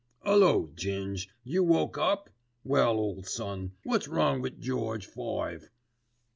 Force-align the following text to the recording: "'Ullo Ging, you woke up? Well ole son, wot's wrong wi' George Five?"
"'Ullo 0.25 0.71
Ging, 0.73 1.19
you 1.43 1.63
woke 1.63 1.95
up? 1.95 2.31
Well 2.63 2.97
ole 2.97 3.21
son, 3.21 3.73
wot's 3.85 4.07
wrong 4.07 4.41
wi' 4.41 4.49
George 4.49 5.05
Five?" 5.05 5.69